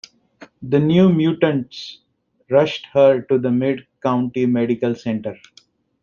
[0.63, 1.99] The New Mutants
[2.49, 5.35] rushed her to the Mid-County Medical Center.